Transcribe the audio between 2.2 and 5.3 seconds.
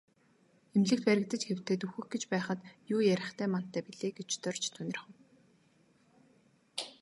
байхад юу ярихтай мантай билээ гэж Дорж тунирхав.